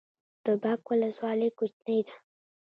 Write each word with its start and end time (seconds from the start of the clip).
د 0.45 0.47
باک 0.61 0.81
ولسوالۍ 0.91 1.49
کوچنۍ 1.57 1.99
ده 2.07 2.15